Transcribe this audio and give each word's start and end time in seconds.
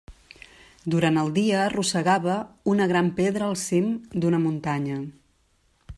Durant 0.93 1.19
el 1.23 1.29
dia 1.35 1.59
arrossegava 1.65 2.37
una 2.73 2.89
gran 2.93 3.11
pedra 3.21 3.47
al 3.51 3.55
cim 3.67 3.93
d'una 4.17 4.41
muntanya. 4.49 4.99